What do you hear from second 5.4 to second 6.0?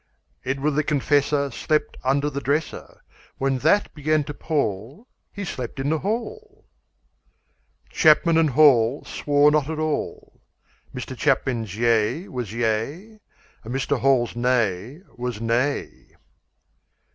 slept in the